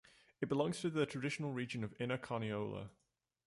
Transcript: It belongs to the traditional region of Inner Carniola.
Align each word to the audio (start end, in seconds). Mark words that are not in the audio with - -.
It 0.41 0.49
belongs 0.49 0.79
to 0.81 0.89
the 0.89 1.05
traditional 1.05 1.51
region 1.53 1.83
of 1.83 1.93
Inner 2.01 2.17
Carniola. 2.17 2.89